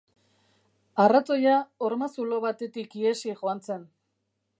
[1.03, 1.57] Arratoia
[1.87, 3.85] horma zulo batetik ihesi joan zen.